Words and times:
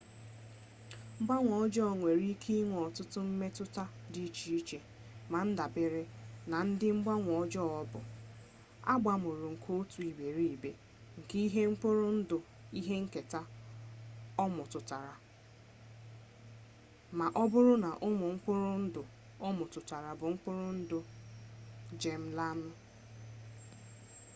mgbanwe 1.19 1.53
ọjọọ 1.65 1.89
nwere 1.99 2.23
ike 2.33 2.51
inwe 2.61 2.77
ọtụtụ 2.87 3.19
mmetụta 3.27 3.83
dị 4.11 4.21
iche 4.27 4.47
iche 4.59 4.79
na 5.31 5.37
ndabere 5.49 6.03
na 6.51 6.57
ụdị 6.69 6.87
mgbanwe 6.97 7.31
ọjọọ 7.43 7.69
ọ 7.81 7.83
bụ 7.91 7.99
abamuru 8.93 9.45
nke 9.53 9.69
otu 9.79 9.99
iberibe 10.09 10.69
nke 11.17 11.35
ihe 11.45 11.61
mkpụrụ 11.71 12.07
ndụ 12.19 12.37
ihe 12.79 12.95
nketa 13.03 13.41
o 14.43 14.45
metụtara 14.55 15.13
na 15.17 15.25
ma 17.17 17.25
ọ 17.41 17.43
bụrụ 17.51 17.73
na 17.83 17.89
ụmụ 18.07 18.25
mkpụrụ 18.33 18.71
ndụ 18.83 19.01
o 19.45 19.47
metụtara 19.57 20.09
bụ 20.19 20.25
ụmụ 20.29 20.35
mkpụrụ 20.41 20.67
ndụ 20.79 20.97
geem-laịnụ 21.99 22.71